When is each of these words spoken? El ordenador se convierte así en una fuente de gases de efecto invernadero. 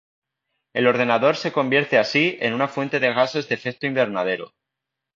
El 0.73 0.87
ordenador 0.87 1.35
se 1.35 1.51
convierte 1.51 1.99
así 1.99 2.35
en 2.39 2.55
una 2.55 2.67
fuente 2.67 2.99
de 2.99 3.13
gases 3.13 3.47
de 3.49 3.53
efecto 3.53 3.85
invernadero. 3.85 4.51